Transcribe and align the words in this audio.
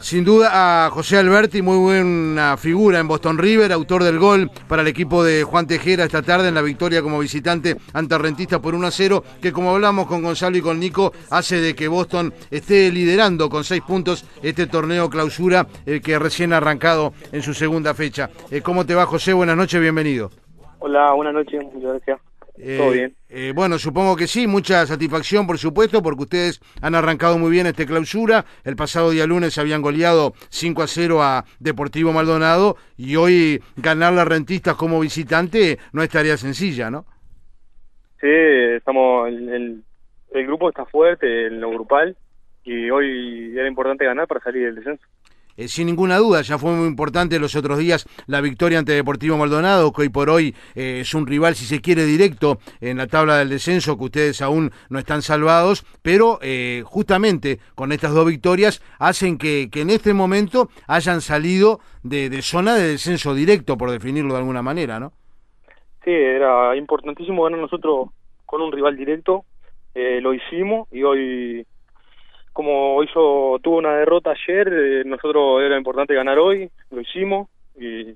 Sin 0.00 0.24
duda 0.24 0.86
a 0.86 0.90
José 0.90 1.18
Alberti, 1.18 1.60
muy 1.60 1.76
buena 1.76 2.56
figura 2.56 2.98
en 3.00 3.06
Boston 3.06 3.36
River, 3.36 3.70
autor 3.70 4.02
del 4.02 4.18
gol 4.18 4.50
para 4.66 4.80
el 4.80 4.88
equipo 4.88 5.22
de 5.22 5.44
Juan 5.44 5.66
Tejera 5.66 6.04
esta 6.04 6.22
tarde 6.22 6.48
en 6.48 6.54
la 6.54 6.62
victoria 6.62 7.02
como 7.02 7.18
visitante 7.18 7.76
ante 7.92 8.16
Rentista 8.16 8.60
por 8.60 8.74
1 8.74 8.86
a 8.86 8.90
0, 8.90 9.22
que 9.42 9.52
como 9.52 9.74
hablamos 9.74 10.06
con 10.06 10.22
Gonzalo 10.22 10.56
y 10.56 10.62
con 10.62 10.80
Nico, 10.80 11.12
hace 11.30 11.60
de 11.60 11.74
que 11.74 11.86
Boston 11.86 12.32
esté 12.50 12.90
liderando 12.90 13.50
con 13.50 13.62
6 13.62 13.82
puntos 13.82 14.24
este 14.42 14.66
torneo 14.66 15.10
clausura 15.10 15.66
eh, 15.84 16.00
que 16.00 16.18
recién 16.18 16.54
ha 16.54 16.56
arrancado 16.56 17.12
en 17.30 17.42
su 17.42 17.52
segunda 17.52 17.92
fecha. 17.92 18.30
Eh, 18.50 18.62
¿Cómo 18.62 18.86
te 18.86 18.94
va 18.94 19.04
José? 19.04 19.34
Buenas 19.34 19.56
noches, 19.56 19.80
bienvenido. 19.80 20.30
Hola, 20.78 21.12
buenas 21.12 21.34
noches, 21.34 21.62
muchas 21.74 21.92
gracias. 21.92 22.29
Todo 22.76 22.92
Eh, 22.92 22.92
bien. 22.92 23.16
eh, 23.28 23.52
bueno, 23.54 23.78
supongo 23.78 24.16
que 24.16 24.26
sí, 24.26 24.46
mucha 24.46 24.84
satisfacción, 24.86 25.46
por 25.46 25.56
supuesto, 25.58 26.02
porque 26.02 26.22
ustedes 26.24 26.60
han 26.82 26.94
arrancado 26.94 27.38
muy 27.38 27.50
bien 27.50 27.66
este 27.66 27.86
clausura. 27.86 28.44
El 28.64 28.76
pasado 28.76 29.10
día 29.10 29.26
lunes 29.26 29.56
habían 29.58 29.82
goleado 29.82 30.34
5 30.50 30.82
a 30.82 30.86
0 30.86 31.22
a 31.22 31.44
Deportivo 31.58 32.12
Maldonado 32.12 32.76
y 32.96 33.16
hoy 33.16 33.62
ganar 33.76 34.12
las 34.12 34.28
rentistas 34.28 34.74
como 34.76 35.00
visitante 35.00 35.78
no 35.92 36.02
es 36.02 36.10
tarea 36.10 36.36
sencilla, 36.36 36.90
¿no? 36.90 37.06
Sí, 38.20 38.26
estamos, 38.76 39.28
el, 39.28 39.48
el, 39.48 39.84
el 40.32 40.46
grupo 40.46 40.68
está 40.68 40.84
fuerte 40.84 41.46
en 41.46 41.60
lo 41.60 41.70
grupal 41.70 42.16
y 42.64 42.90
hoy 42.90 43.52
era 43.56 43.66
importante 43.66 44.04
ganar 44.04 44.26
para 44.28 44.40
salir 44.42 44.66
del 44.66 44.74
descenso. 44.74 45.04
Eh, 45.60 45.68
sin 45.68 45.88
ninguna 45.88 46.16
duda, 46.16 46.40
ya 46.40 46.56
fue 46.56 46.72
muy 46.72 46.86
importante 46.86 47.38
los 47.38 47.54
otros 47.54 47.78
días 47.78 48.06
la 48.26 48.40
victoria 48.40 48.78
ante 48.78 48.92
Deportivo 48.92 49.36
Maldonado, 49.36 49.92
que 49.92 50.02
hoy 50.02 50.08
por 50.08 50.30
hoy 50.30 50.54
eh, 50.74 51.00
es 51.00 51.12
un 51.12 51.26
rival, 51.26 51.54
si 51.54 51.66
se 51.66 51.82
quiere, 51.82 52.06
directo 52.06 52.56
en 52.80 52.96
la 52.96 53.06
tabla 53.06 53.36
del 53.36 53.50
descenso, 53.50 53.98
que 53.98 54.04
ustedes 54.04 54.40
aún 54.40 54.70
no 54.88 54.98
están 54.98 55.20
salvados, 55.20 55.84
pero 56.00 56.38
eh, 56.40 56.82
justamente 56.86 57.58
con 57.74 57.92
estas 57.92 58.14
dos 58.14 58.24
victorias 58.24 58.82
hacen 58.98 59.36
que, 59.36 59.68
en 59.74 59.90
este 59.90 60.14
momento 60.14 60.70
hayan 60.86 61.20
salido 61.20 61.80
de, 62.02 62.30
de 62.30 62.40
zona 62.40 62.74
de 62.74 62.92
descenso 62.92 63.34
directo, 63.34 63.76
por 63.76 63.90
definirlo 63.90 64.32
de 64.32 64.40
alguna 64.40 64.62
manera, 64.62 64.98
¿no? 64.98 65.12
Sí, 66.04 66.10
era 66.10 66.74
importantísimo 66.74 67.44
ganar 67.44 67.60
nosotros 67.60 68.08
con 68.46 68.62
un 68.62 68.72
rival 68.72 68.96
directo, 68.96 69.44
eh, 69.94 70.22
lo 70.22 70.32
hicimos 70.32 70.88
y 70.90 71.02
hoy, 71.02 71.66
como 72.52 73.02
hizo, 73.02 73.58
tuvo 73.62 73.78
una 73.78 73.96
derrota 73.96 74.30
ayer, 74.30 74.68
eh, 74.68 75.02
nosotros 75.04 75.62
era 75.62 75.76
importante 75.76 76.14
ganar 76.14 76.38
hoy, 76.38 76.70
lo 76.90 77.00
hicimos 77.00 77.48
y, 77.78 78.14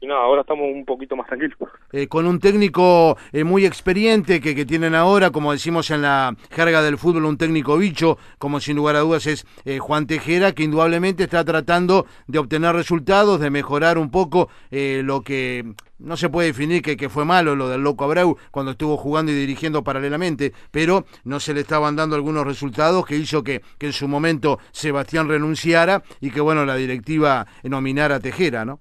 y 0.00 0.06
nada, 0.06 0.20
ahora 0.20 0.42
estamos 0.42 0.66
un 0.72 0.84
poquito 0.84 1.16
más 1.16 1.26
tranquilos. 1.26 1.56
eh, 1.92 2.08
con 2.08 2.26
un 2.26 2.38
técnico 2.38 3.16
eh, 3.32 3.44
muy 3.44 3.64
experiente 3.64 4.40
que, 4.40 4.54
que 4.54 4.66
tienen 4.66 4.94
ahora, 4.94 5.30
como 5.30 5.52
decimos 5.52 5.90
en 5.90 6.02
la 6.02 6.36
jerga 6.50 6.82
del 6.82 6.98
fútbol, 6.98 7.24
un 7.24 7.38
técnico 7.38 7.78
bicho, 7.78 8.18
como 8.38 8.60
sin 8.60 8.76
lugar 8.76 8.96
a 8.96 9.00
dudas 9.00 9.26
es 9.26 9.46
eh, 9.64 9.78
Juan 9.78 10.06
Tejera, 10.06 10.52
que 10.52 10.64
indudablemente 10.64 11.24
está 11.24 11.44
tratando 11.44 12.06
de 12.26 12.38
obtener 12.38 12.74
resultados, 12.74 13.40
de 13.40 13.50
mejorar 13.50 13.96
un 13.96 14.10
poco 14.10 14.48
eh, 14.70 15.02
lo 15.04 15.22
que 15.22 15.72
no 15.98 16.16
se 16.18 16.28
puede 16.28 16.48
definir 16.48 16.82
que, 16.82 16.96
que 16.98 17.08
fue 17.08 17.24
malo, 17.24 17.56
lo 17.56 17.68
del 17.68 17.80
Loco 17.82 18.04
Abreu, 18.04 18.36
cuando 18.50 18.72
estuvo 18.72 18.96
jugando 18.98 19.32
y 19.32 19.34
dirigiendo 19.36 19.82
paralelamente, 19.82 20.52
pero 20.70 21.06
no 21.22 21.40
se 21.40 21.54
le 21.54 21.60
estaban 21.60 21.96
dando 21.96 22.14
algunos 22.16 22.44
resultados 22.44 23.06
que 23.06 23.16
hizo 23.16 23.42
que, 23.42 23.62
que 23.78 23.86
en 23.86 23.92
su 23.94 24.06
momento 24.06 24.58
Sebastián 24.72 25.28
renunciara 25.28 26.02
y 26.20 26.30
que, 26.30 26.42
bueno, 26.42 26.66
la 26.66 26.76
directiva 26.76 27.46
nominara 27.62 28.16
a 28.16 28.20
Tejera, 28.20 28.66
¿no? 28.66 28.80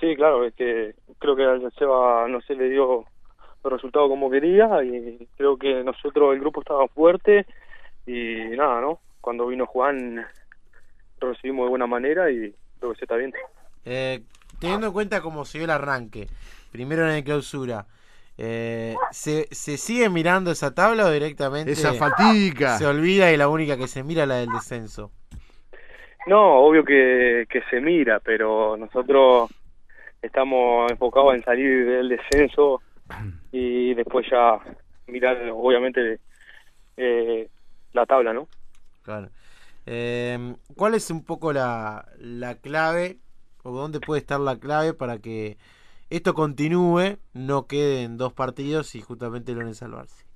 Sí, 0.00 0.14
claro, 0.14 0.44
es 0.44 0.54
que 0.54 0.94
creo 1.18 1.34
que 1.34 1.44
al 1.44 1.72
Seba 1.72 2.28
no 2.28 2.40
se 2.42 2.54
le 2.54 2.68
dio 2.68 3.04
los 3.64 3.72
resultados 3.72 4.08
como 4.08 4.30
quería 4.30 4.82
y 4.84 5.26
creo 5.36 5.56
que 5.56 5.82
nosotros, 5.82 6.34
el 6.34 6.40
grupo 6.40 6.60
estaba 6.60 6.86
fuerte 6.88 7.46
y 8.06 8.56
nada, 8.56 8.80
¿no? 8.80 9.00
Cuando 9.20 9.46
vino 9.46 9.66
Juan 9.66 10.24
lo 11.20 11.28
recibimos 11.32 11.66
de 11.66 11.70
buena 11.70 11.86
manera 11.86 12.30
y 12.30 12.54
creo 12.78 12.92
que 12.92 12.98
se 12.98 13.04
está 13.04 13.16
bien. 13.16 13.32
Eh, 13.84 14.22
teniendo 14.60 14.86
en 14.86 14.92
cuenta 14.92 15.20
cómo 15.20 15.44
se 15.44 15.58
dio 15.58 15.64
el 15.64 15.70
arranque, 15.70 16.28
primero 16.70 17.02
en 17.08 17.16
el 17.16 17.24
clausura, 17.24 17.86
eh, 18.36 18.94
¿se, 19.10 19.48
¿se 19.50 19.76
sigue 19.76 20.08
mirando 20.08 20.52
esa 20.52 20.72
tabla 20.72 21.06
o 21.06 21.10
directamente 21.10 21.72
Esa 21.72 21.94
fatídica. 21.94 22.78
se 22.78 22.86
olvida 22.86 23.32
y 23.32 23.36
la 23.36 23.48
única 23.48 23.76
que 23.76 23.88
se 23.88 24.04
mira 24.04 24.22
es 24.22 24.28
la 24.28 24.36
del 24.36 24.50
descenso? 24.50 25.10
No, 26.28 26.60
obvio 26.60 26.84
que, 26.84 27.46
que 27.48 27.62
se 27.70 27.80
mira, 27.80 28.20
pero 28.20 28.76
nosotros 28.76 29.50
estamos 30.22 30.90
enfocados 30.90 31.34
en 31.34 31.42
salir 31.44 31.86
del 31.86 32.08
descenso 32.08 32.80
y 33.52 33.94
después 33.94 34.26
ya 34.30 34.58
mirar, 35.06 35.38
obviamente, 35.52 36.20
eh, 36.96 37.48
la 37.92 38.06
tabla, 38.06 38.32
¿no? 38.32 38.48
Claro. 39.02 39.28
Eh, 39.86 40.54
¿Cuál 40.76 40.94
es 40.94 41.10
un 41.10 41.24
poco 41.24 41.52
la, 41.52 42.04
la 42.18 42.56
clave 42.56 43.18
o 43.62 43.70
dónde 43.70 44.00
puede 44.00 44.20
estar 44.20 44.38
la 44.38 44.58
clave 44.58 44.92
para 44.92 45.18
que 45.18 45.56
esto 46.10 46.34
continúe, 46.34 47.18
no 47.32 47.66
quede 47.66 48.02
en 48.02 48.18
dos 48.18 48.32
partidos 48.32 48.94
y 48.94 49.00
justamente 49.00 49.52
logren 49.52 49.74
salvarse? 49.74 50.26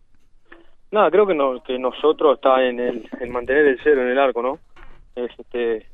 Nada, 0.90 1.10
creo 1.10 1.26
que, 1.26 1.34
no, 1.34 1.62
que 1.62 1.78
nosotros 1.78 2.36
está 2.36 2.62
en 2.62 2.78
el 2.78 3.08
en 3.20 3.32
mantener 3.32 3.66
el 3.66 3.80
cero 3.82 4.02
en 4.02 4.08
el 4.08 4.18
arco, 4.18 4.42
¿no? 4.42 4.58
Es 5.16 5.30
este 5.38 5.86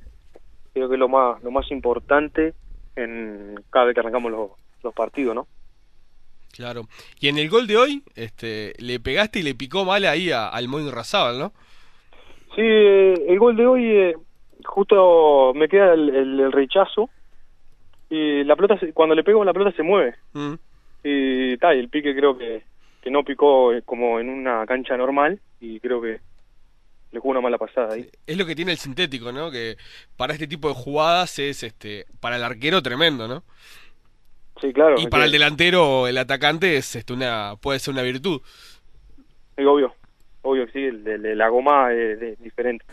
creo 0.72 0.88
que 0.88 0.94
es 0.94 0.98
lo 0.98 1.08
más 1.08 1.42
lo 1.42 1.52
más 1.52 1.70
importante 1.70 2.54
en 3.02 3.54
cada 3.70 3.86
vez 3.86 3.94
que 3.94 4.00
arrancamos 4.00 4.30
los, 4.32 4.50
los 4.82 4.94
partidos, 4.94 5.34
¿no? 5.34 5.46
Claro. 6.52 6.82
Y 7.20 7.28
en 7.28 7.38
el 7.38 7.48
gol 7.48 7.66
de 7.66 7.76
hoy, 7.76 8.02
este, 8.16 8.72
le 8.78 8.98
pegaste 9.00 9.38
y 9.40 9.42
le 9.42 9.54
picó 9.54 9.84
mal 9.84 10.04
ahí 10.06 10.30
a, 10.30 10.48
al 10.48 10.66
Moin 10.68 10.90
Razábal, 10.90 11.38
¿no? 11.38 11.52
Sí, 12.56 12.62
eh, 12.62 13.14
el 13.28 13.38
gol 13.38 13.56
de 13.56 13.66
hoy 13.66 13.84
eh, 13.86 14.16
justo 14.64 15.52
me 15.54 15.68
queda 15.68 15.94
el, 15.94 16.08
el- 16.08 16.40
el 16.40 16.52
rechazo 16.52 17.10
y 18.10 18.42
la 18.44 18.56
pelota 18.56 18.78
se- 18.78 18.92
cuando 18.92 19.14
le 19.14 19.22
pego 19.22 19.44
la 19.44 19.52
pelota 19.52 19.76
se 19.76 19.82
mueve 19.82 20.14
Mm. 20.32 20.54
y 21.04 21.56
tal, 21.58 21.76
y 21.76 21.80
el 21.80 21.88
pique 21.88 22.14
creo 22.14 22.36
que 22.36 22.62
que 23.02 23.10
no 23.12 23.22
picó 23.22 23.72
eh, 23.72 23.82
como 23.84 24.18
en 24.18 24.28
una 24.28 24.66
cancha 24.66 24.96
normal 24.96 25.38
y 25.60 25.78
creo 25.78 26.00
que 26.02 26.18
le 27.10 27.20
jugó 27.20 27.30
una 27.32 27.40
mala 27.40 27.58
pasada 27.58 27.94
ahí. 27.94 28.08
Es 28.26 28.36
lo 28.36 28.46
que 28.46 28.54
tiene 28.56 28.72
el 28.72 28.78
sintético, 28.78 29.32
¿no? 29.32 29.50
Que 29.50 29.76
para 30.16 30.32
este 30.34 30.46
tipo 30.46 30.68
de 30.68 30.74
jugadas 30.74 31.38
es, 31.38 31.62
este, 31.62 32.06
para 32.20 32.36
el 32.36 32.44
arquero 32.44 32.82
tremendo, 32.82 33.26
¿no? 33.28 33.44
Sí, 34.60 34.72
claro. 34.72 34.96
Y 34.98 35.06
para 35.06 35.22
que- 35.22 35.26
el 35.26 35.32
delantero, 35.32 36.06
el 36.08 36.18
atacante, 36.18 36.76
es 36.76 36.96
este, 36.96 37.12
una, 37.12 37.54
puede 37.60 37.78
ser 37.78 37.94
una 37.94 38.02
virtud. 38.02 38.40
es 39.56 39.66
obvio, 39.66 39.94
obvio 40.42 40.66
que 40.66 40.72
sí, 40.72 40.84
el 40.84 41.38
la 41.38 41.48
goma 41.48 41.92
es, 41.92 42.20
es 42.22 42.38
diferente. 42.40 42.84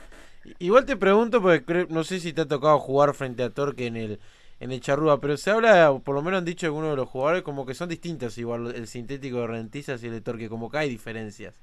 Igual 0.59 0.85
te 0.85 0.95
pregunto 0.95 1.41
porque 1.41 1.87
no 1.89 2.03
sé 2.03 2.19
si 2.19 2.33
te 2.33 2.41
ha 2.41 2.47
tocado 2.47 2.79
jugar 2.79 3.13
frente 3.15 3.43
a 3.43 3.49
Torque 3.49 3.87
en 3.87 3.97
el 3.97 4.19
en 4.61 4.71
el 4.71 4.79
Charrúa, 4.79 5.19
pero 5.19 5.35
se 5.35 5.51
habla, 5.51 5.91
o 5.91 5.99
por 5.99 6.15
lo 6.15 6.21
menos 6.21 6.37
han 6.37 6.45
dicho 6.45 6.65
algunos 6.65 6.91
de 6.91 6.95
los 6.95 7.09
jugadores, 7.09 7.43
como 7.43 7.65
que 7.65 7.73
son 7.73 7.89
distintos 7.89 8.37
igual 8.37 8.73
el 8.73 8.87
sintético 8.87 9.41
de 9.41 9.47
Rentizas 9.47 10.01
y 10.01 10.07
el 10.07 10.13
de 10.13 10.21
Torque, 10.21 10.47
como 10.47 10.71
que 10.71 10.77
hay 10.77 10.89
diferencias. 10.89 11.61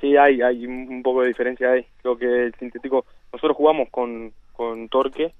Sí, 0.00 0.16
hay, 0.16 0.42
hay 0.42 0.66
un 0.66 1.02
poco 1.02 1.22
de 1.22 1.28
diferencia 1.28 1.72
ahí. 1.72 1.86
Creo 2.02 2.16
que 2.18 2.46
el 2.46 2.54
sintético, 2.54 3.06
nosotros 3.32 3.56
jugamos 3.56 3.88
con, 3.90 4.32
con 4.52 4.88
torque 4.88 5.32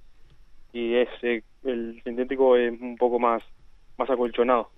y 0.72 0.94
es 0.94 1.08
eh, 1.22 1.42
el 1.64 2.00
sintético 2.04 2.56
es 2.56 2.80
un 2.80 2.96
poco 2.96 3.18
más, 3.18 3.42
más 3.98 4.08
acolchonado. 4.08 4.70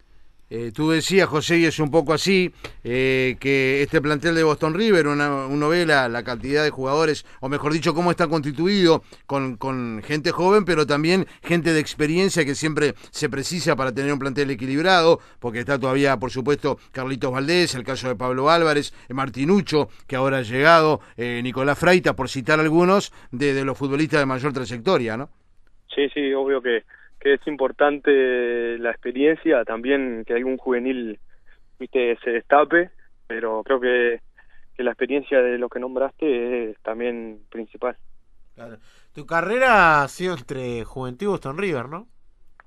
Eh, 0.51 0.73
tú 0.75 0.91
decías, 0.91 1.29
José, 1.29 1.59
y 1.59 1.67
es 1.67 1.79
un 1.79 1.91
poco 1.91 2.15
así, 2.15 2.53
eh, 2.83 3.37
que 3.39 3.83
este 3.83 4.01
plantel 4.01 4.35
de 4.35 4.43
Boston 4.43 4.73
River, 4.73 5.07
una, 5.07 5.47
uno 5.47 5.69
ve 5.69 5.85
la, 5.85 6.09
la 6.09 6.23
cantidad 6.23 6.65
de 6.65 6.71
jugadores, 6.71 7.27
o 7.41 7.51
mejor 7.51 7.73
dicho, 7.73 7.93
cómo 7.93 8.11
está 8.11 8.29
constituido 8.29 9.03
con, 9.27 9.57
con 9.57 10.03
gente 10.03 10.31
joven, 10.31 10.65
pero 10.65 10.87
también 10.87 11.27
gente 11.43 11.75
de 11.75 11.81
experiencia 11.81 12.47
que 12.47 12.55
siempre 12.55 12.95
se 13.11 13.29
precisa 13.29 13.77
para 13.77 13.93
tener 13.93 14.11
un 14.11 14.19
plantel 14.19 14.51
equilibrado, 14.51 15.21
porque 15.39 15.61
está 15.61 15.79
todavía, 15.79 16.17
por 16.17 16.31
supuesto, 16.31 16.79
Carlitos 16.93 17.31
Valdés, 17.31 17.75
el 17.75 17.85
caso 17.85 18.09
de 18.09 18.17
Pablo 18.17 18.49
Álvarez, 18.49 18.95
eh, 19.09 19.15
Martinucho, 19.15 19.91
que 20.07 20.17
ahora 20.17 20.39
ha 20.39 20.43
llegado, 20.43 21.01
eh, 21.19 21.41
Nicolás 21.43 21.79
Freita, 21.79 22.17
por 22.17 22.31
citar 22.31 22.59
algunos 22.59 23.13
de, 23.33 23.53
de 23.53 23.65
los 23.65 23.77
futbolistas 23.77 24.21
de 24.21 24.27
mayor 24.27 24.55
trayectoria, 24.55 25.17
¿no? 25.19 25.29
Sí, 25.95 26.09
sí, 26.15 26.33
obvio 26.33 26.63
que, 26.63 26.85
que 27.21 27.35
es 27.35 27.47
importante 27.47 28.79
la 28.79 28.91
experiencia, 28.91 29.65
también 29.65 30.25
que 30.27 30.35
algún 30.35 30.57
juvenil 30.57 31.19
viste 31.79 32.17
se 32.25 32.31
destape, 32.31 32.91
pero 33.27 33.63
creo 33.65 33.81
que, 33.81 34.21
que 34.77 34.83
la 34.83 34.91
experiencia 34.93 35.41
de 35.43 35.59
lo 35.59 35.69
que 35.69 35.81
nombraste 35.81 36.71
es 36.71 36.79
también 36.83 37.41
principal. 37.51 37.97
Claro. 38.55 38.79
Tu 39.15 39.27
carrera 39.27 40.03
ha 40.03 40.09
sido 40.09 40.35
entre 40.35 40.85
Juventud 40.85 41.27
y 41.27 41.29
Boston 41.29 41.59
River, 41.59 41.89
¿no? 41.89 42.07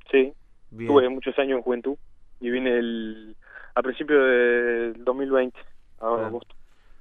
Sí, 0.09 0.33
Bien. 0.71 0.88
tuve 0.89 1.09
muchos 1.09 1.38
años 1.39 1.57
en 1.57 1.63
juventud 1.63 1.95
y 2.39 2.50
vine 2.50 2.77
el, 2.77 3.36
a 3.75 3.81
principios 3.81 4.19
del 4.25 5.03
2020, 5.03 5.57
ahora 6.00 6.24
Ah. 6.24 6.27
agosto. 6.27 6.56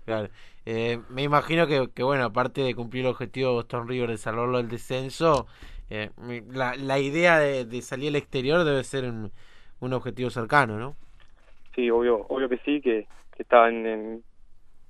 Claro. 0.04 0.28
Eh, 0.66 0.98
me 1.08 1.22
imagino 1.22 1.66
que, 1.66 1.88
que, 1.94 2.02
bueno, 2.02 2.24
aparte 2.24 2.62
de 2.62 2.74
cumplir 2.74 3.04
el 3.04 3.10
objetivo 3.12 3.48
de 3.50 3.54
Boston 3.56 3.88
River 3.88 4.10
de 4.10 4.18
salvarlo 4.18 4.58
del 4.58 4.68
descenso, 4.68 5.46
eh, 5.90 6.10
la, 6.52 6.76
la 6.76 6.98
idea 6.98 7.38
de, 7.38 7.64
salir 7.82 8.08
al 8.10 8.16
exterior 8.16 8.64
debe 8.64 8.84
ser 8.84 9.04
un, 9.04 9.32
un 9.80 9.92
objetivo 9.92 10.30
cercano, 10.30 10.78
¿no? 10.78 10.96
Sí, 11.74 11.90
obvio, 11.90 12.26
obvio 12.28 12.48
que 12.48 12.58
sí, 12.58 12.80
que, 12.80 13.06
que 13.36 13.42
está 13.42 13.68
en, 13.68 13.86
en- 13.86 14.24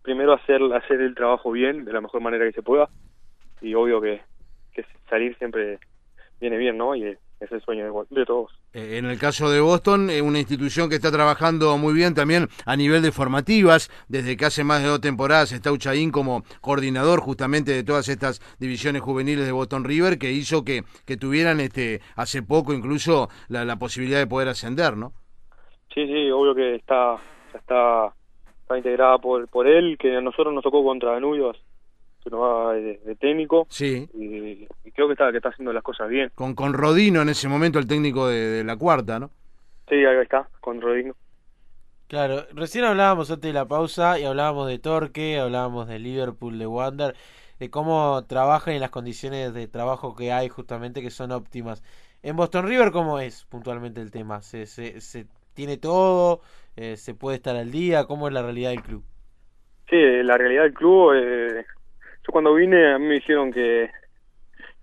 primero 0.02 0.32
hacer 0.32 0.62
hacer 0.75 1.00
el 1.00 1.14
trabajo 1.14 1.50
bien, 1.52 1.85
de 1.85 1.93
la 1.93 2.00
mejor 2.00 2.20
manera 2.23 2.47
que 2.47 2.52
se 2.52 2.62
pueda, 2.62 2.88
y 3.61 3.75
obvio 3.75 4.00
que, 4.00 4.23
que 4.73 4.85
salir 5.08 5.37
siempre 5.38 5.79
viene 6.41 6.56
bien, 6.56 6.79
¿no? 6.79 6.94
Y 6.97 7.17
es 7.40 7.50
el 7.50 7.60
sueño 7.62 7.84
de, 7.84 8.20
de 8.20 8.26
todos. 8.26 8.52
Eh, 8.72 8.98
en 8.98 9.06
el 9.06 9.19
caso 9.19 9.50
de 9.50 9.60
Boston, 9.60 10.10
eh, 10.10 10.22
una 10.22 10.38
institución 10.38 10.88
que 10.88 10.96
está 10.96 11.10
trabajando 11.10 11.76
muy 11.78 11.94
bien 11.94 12.14
también 12.14 12.48
a 12.66 12.76
nivel 12.76 13.02
de 13.02 13.12
formativas, 13.12 13.90
desde 14.08 14.37
que 14.37 14.44
hace 14.44 14.62
más 14.62 14.82
de 14.82 14.88
dos 14.88 15.00
temporadas 15.00 15.52
está 15.52 15.72
Uchaín 15.72 16.10
como 16.10 16.42
coordinador 16.60 17.20
justamente 17.20 17.72
de 17.72 17.82
todas 17.82 18.08
estas 18.08 18.40
divisiones 18.58 19.02
juveniles 19.02 19.46
de 19.46 19.52
Boston 19.52 19.84
River, 19.84 20.19
que 20.19 20.32
hizo 20.32 20.64
que, 20.64 20.82
que 21.06 21.16
tuvieran 21.16 21.60
este 21.60 22.00
hace 22.16 22.42
poco 22.42 22.72
incluso 22.72 23.28
la, 23.48 23.64
la 23.64 23.76
posibilidad 23.76 24.19
de 24.19 24.26
poder 24.26 24.48
ascender, 24.48 24.96
¿no? 24.96 25.12
Sí, 25.94 26.06
sí, 26.06 26.31
obvio 26.31 26.54
que 26.54 26.76
está, 26.76 27.16
está, 27.54 28.14
está 28.62 28.76
integrada 28.76 29.19
por, 29.19 29.48
por 29.48 29.66
él, 29.66 29.96
que 29.98 30.16
a 30.16 30.20
nosotros 30.20 30.54
nos 30.54 30.62
tocó 30.62 30.84
contra 30.84 31.12
Danubio 31.12 31.52
que 32.22 32.31
nos 32.31 32.40
va 32.40 32.72
de, 32.75 33.00
de, 33.05 33.17
técnico. 33.17 33.67
Sí. 33.70 34.08
Y, 34.14 34.69
y, 34.84 34.93
creo 34.93 35.06
que 35.06 35.14
está, 35.14 35.31
que 35.31 35.38
está 35.38 35.50
haciendo 35.50 35.72
las 35.72 35.82
cosas 35.82 36.08
bien. 36.08 36.31
Con, 36.34 36.55
con 36.55 36.72
Rodino 36.72 37.22
en 37.22 37.28
ese 37.28 37.49
momento, 37.49 37.78
el 37.78 37.87
técnico 37.87 38.28
de, 38.28 38.49
de 38.49 38.64
la 38.64 38.76
cuarta, 38.76 39.19
¿no? 39.19 39.31
Sí, 39.88 39.96
ahí 39.96 40.17
está, 40.22 40.49
con 40.61 40.81
Rodino. 40.81 41.14
Claro, 42.11 42.44
recién 42.55 42.84
hablábamos 42.84 43.31
antes 43.31 43.49
de 43.49 43.52
la 43.52 43.69
pausa 43.69 44.19
y 44.19 44.25
hablábamos 44.25 44.67
de 44.67 44.81
Torque, 44.81 45.38
hablábamos 45.38 45.87
de 45.87 46.00
Liverpool, 46.00 46.58
de 46.58 46.67
Wander, 46.67 47.14
de 47.61 47.70
cómo 47.70 48.25
trabajan 48.26 48.75
y 48.75 48.81
las 48.81 48.90
condiciones 48.90 49.55
de 49.55 49.69
trabajo 49.69 50.16
que 50.16 50.32
hay 50.32 50.49
justamente 50.49 51.02
que 51.02 51.11
son 51.11 51.31
óptimas. 51.31 51.84
En 52.23 52.34
Boston 52.37 52.66
River, 52.66 52.90
¿cómo 52.90 53.20
es 53.20 53.44
puntualmente 53.44 54.00
el 54.00 54.11
tema? 54.11 54.43
¿Se, 54.43 54.66
se, 54.66 55.00
se 55.00 55.26
tiene 55.55 55.76
todo? 55.76 56.40
Eh, 56.76 56.96
¿Se 56.96 57.14
puede 57.14 57.37
estar 57.37 57.55
al 57.55 57.70
día? 57.70 58.05
¿Cómo 58.06 58.26
es 58.26 58.34
la 58.34 58.43
realidad 58.43 58.70
del 58.70 58.82
club? 58.82 59.05
Sí, 59.88 59.96
la 59.96 60.37
realidad 60.37 60.64
del 60.64 60.75
club, 60.75 61.12
eh, 61.14 61.64
yo 62.26 62.32
cuando 62.32 62.55
vine 62.55 62.93
a 62.93 62.99
mí 62.99 63.06
me 63.06 63.14
dijeron 63.14 63.52
que, 63.52 63.90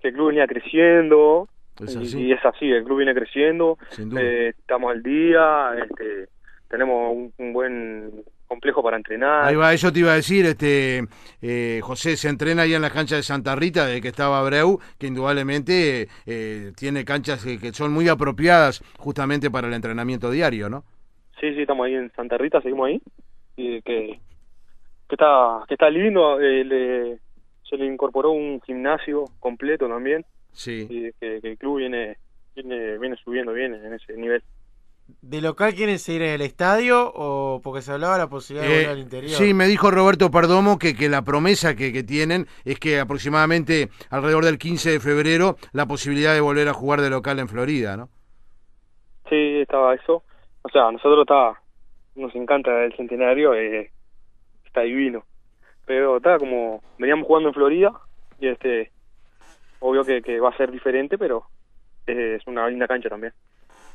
que 0.01 0.09
el 0.09 0.13
club 0.13 0.29
venía 0.29 0.47
creciendo 0.47 1.47
¿Es 1.83 2.13
y, 2.15 2.27
y, 2.27 2.31
es 2.31 2.43
así, 2.43 2.71
el 2.71 2.83
club 2.83 2.97
viene 2.97 3.13
creciendo, 3.13 3.77
eh, 4.17 4.53
estamos 4.57 4.91
al 4.91 5.03
día, 5.03 5.75
este, 5.83 6.27
tenemos 6.67 7.15
un, 7.15 7.33
un, 7.37 7.53
buen 7.53 8.23
complejo 8.47 8.81
para 8.81 8.97
entrenar. 8.97 9.45
Ahí 9.45 9.55
va, 9.55 9.73
eso 9.73 9.91
te 9.91 9.99
iba 9.99 10.13
a 10.13 10.15
decir, 10.15 10.45
este 10.45 11.03
eh, 11.41 11.79
José 11.83 12.15
se 12.15 12.29
entrena 12.29 12.63
ahí 12.63 12.73
en 12.73 12.81
la 12.81 12.89
cancha 12.89 13.15
de 13.15 13.23
Santa 13.23 13.55
Rita, 13.55 13.85
de 13.85 14.01
que 14.01 14.07
estaba 14.07 14.41
Breu, 14.43 14.79
que 14.97 15.07
indudablemente 15.07 16.07
eh, 16.25 16.71
tiene 16.75 17.05
canchas 17.05 17.43
que, 17.43 17.59
que, 17.59 17.71
son 17.73 17.93
muy 17.93 18.09
apropiadas 18.09 18.81
justamente 18.97 19.51
para 19.51 19.67
el 19.67 19.73
entrenamiento 19.73 20.31
diario, 20.31 20.69
¿no? 20.69 20.83
Sí, 21.39 21.53
sí, 21.53 21.61
estamos 21.61 21.85
ahí 21.85 21.93
en 21.93 22.11
Santa 22.13 22.37
Rita, 22.37 22.61
seguimos 22.61 22.87
ahí, 22.87 23.01
y 23.55 23.81
que, 23.83 24.19
que 25.07 25.15
está 25.15 25.63
que 25.67 25.75
está 25.75 25.89
lindo, 25.91 26.39
eh, 26.41 26.63
le, 26.63 27.19
se 27.69 27.77
le 27.77 27.85
incorporó 27.85 28.31
un 28.31 28.61
gimnasio 28.61 29.25
completo 29.39 29.87
también. 29.87 30.25
Sí. 30.51 30.87
Y 30.89 31.11
que, 31.19 31.41
que 31.41 31.51
el 31.51 31.57
club 31.57 31.77
viene, 31.77 32.17
viene, 32.55 32.97
viene 32.97 33.15
subiendo 33.17 33.53
bien 33.53 33.73
en 33.73 33.93
ese 33.93 34.13
nivel. 34.13 34.43
¿De 35.21 35.41
local 35.41 35.73
quieren 35.73 35.99
seguir 35.99 36.23
en 36.23 36.33
el 36.33 36.41
estadio 36.41 37.11
o 37.15 37.61
porque 37.63 37.81
se 37.81 37.93
hablaba 37.93 38.17
la 38.17 38.27
posibilidad 38.27 38.67
de 38.67 38.73
eh, 38.73 38.77
volver 38.79 38.91
al 38.91 38.99
interior? 38.99 39.31
Sí, 39.31 39.53
me 39.53 39.65
dijo 39.65 39.89
Roberto 39.89 40.29
Perdomo 40.29 40.77
que, 40.77 40.95
que 40.95 41.07
la 41.07 41.21
promesa 41.21 41.75
que, 41.75 41.93
que, 41.93 42.03
tienen 42.03 42.45
es 42.65 42.77
que 42.77 42.99
aproximadamente 42.99 43.87
alrededor 44.09 44.43
del 44.43 44.57
15 44.57 44.91
de 44.91 44.99
febrero 44.99 45.55
la 45.71 45.85
posibilidad 45.85 46.33
de 46.33 46.41
volver 46.41 46.67
a 46.67 46.73
jugar 46.73 46.99
de 46.99 47.09
local 47.09 47.39
en 47.39 47.47
Florida, 47.47 47.95
¿no? 47.95 48.09
Sí, 49.29 49.59
estaba 49.61 49.95
eso. 49.95 50.23
O 50.63 50.69
sea, 50.69 50.87
a 50.87 50.91
nosotros 50.91 51.21
está, 51.21 51.61
nos 52.15 52.35
encanta 52.35 52.83
el 52.83 52.93
centenario, 52.95 53.53
eh, 53.53 53.91
está 54.65 54.81
divino. 54.81 55.23
Pero 55.87 56.17
está 56.17 56.37
como, 56.37 56.83
veníamos 56.99 57.25
jugando 57.25 57.49
en 57.49 57.55
Florida 57.55 57.91
y 58.39 58.49
este, 58.49 58.91
obvio 59.79 60.03
que, 60.03 60.21
que 60.21 60.39
va 60.39 60.49
a 60.49 60.57
ser 60.57 60.71
diferente, 60.71 61.17
pero 61.17 61.45
es 62.05 62.45
una 62.45 62.69
linda 62.69 62.87
cancha 62.87 63.09
también. 63.09 63.33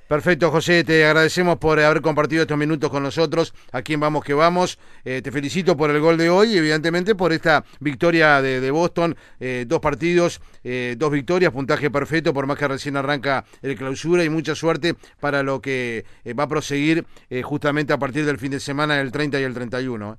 Perfecto, 0.08 0.50
José, 0.50 0.84
te 0.84 1.06
agradecemos 1.06 1.56
por 1.56 1.80
haber 1.80 2.02
compartido 2.02 2.42
estos 2.42 2.58
minutos 2.58 2.90
con 2.90 3.02
nosotros 3.02 3.54
aquí 3.72 3.94
en 3.94 4.00
Vamos 4.00 4.24
que 4.24 4.34
Vamos. 4.34 4.78
Eh, 5.04 5.22
te 5.22 5.30
felicito 5.30 5.74
por 5.74 5.88
el 5.88 6.00
gol 6.00 6.18
de 6.18 6.28
hoy 6.28 6.48
y 6.48 6.58
evidentemente 6.58 7.14
por 7.14 7.32
esta 7.32 7.64
victoria 7.80 8.42
de, 8.42 8.70
Boston. 8.70 9.16
Eh, 9.40 9.64
dos 9.66 9.80
partidos, 9.80 10.42
eh, 10.64 10.96
dos 10.98 11.10
victorias, 11.10 11.52
puntaje 11.52 11.90
perfecto, 11.90 12.34
por 12.34 12.46
más 12.46 12.58
que 12.58 12.68
recién 12.68 12.96
arranca 12.96 13.44
el 13.62 13.74
clausura 13.74 14.22
y 14.22 14.28
mucha 14.28 14.54
suerte 14.54 14.96
para 15.18 15.42
lo 15.42 15.62
que 15.62 16.04
eh, 16.24 16.34
va 16.34 16.44
a 16.44 16.48
proseguir 16.48 17.06
eh, 17.30 17.40
justamente 17.42 17.94
a 17.94 17.98
partir 17.98 18.26
del 18.26 18.36
fin 18.36 18.50
de 18.50 18.60
semana, 18.60 19.00
el 19.00 19.12
30 19.12 19.40
y 19.40 19.44
el 19.44 19.54
31. 19.54 20.18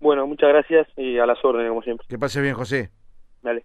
Bueno, 0.00 0.26
muchas 0.26 0.48
gracias 0.50 0.86
y 0.96 1.18
a 1.18 1.26
las 1.26 1.44
órdenes, 1.44 1.70
como 1.70 1.82
siempre. 1.82 2.06
Que 2.08 2.18
pase 2.18 2.40
bien, 2.40 2.54
José. 2.54 2.90
Dale. 3.42 3.64